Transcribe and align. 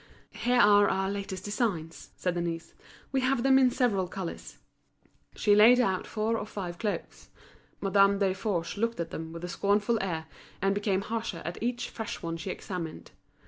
"Here 0.31 0.59
are 0.59 0.89
our 0.89 1.11
latest 1.11 1.45
designs," 1.45 2.09
said 2.15 2.33
Denise. 2.33 2.73
"We 3.11 3.21
have 3.21 3.43
them 3.43 3.59
in 3.59 3.69
several 3.69 4.07
colours." 4.07 4.57
She 5.35 5.53
laid 5.53 5.79
out 5.79 6.07
four 6.07 6.39
or 6.39 6.45
five 6.47 6.79
cloaks. 6.79 7.29
Madame 7.81 8.17
Desforges 8.17 8.77
looked 8.77 8.99
at 8.99 9.11
them 9.11 9.31
with 9.31 9.43
a 9.43 9.47
scornful 9.47 9.99
air, 10.01 10.25
and 10.59 10.73
became 10.73 11.01
harsher 11.01 11.43
at 11.45 11.61
each 11.61 11.91
fresh 11.91 12.19
one 12.23 12.37
she 12.37 12.49
examined. 12.49 13.11